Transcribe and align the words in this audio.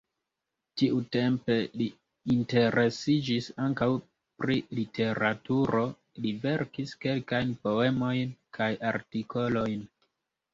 Tiutempe 0.81 1.57
li 1.81 1.85
interesiĝis 2.35 3.49
ankaŭ 3.65 3.89
pri 4.43 4.57
literaturo, 4.79 5.83
li 6.25 6.33
verkis 6.47 6.95
kelkajn 7.07 7.53
poemojn 7.67 8.35
kaj 8.59 8.71
artikolojn. 8.95 9.87